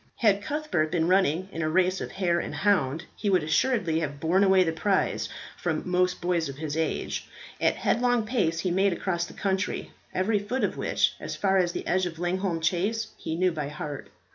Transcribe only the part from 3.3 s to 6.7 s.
assuredly have borne away the prize from most boys of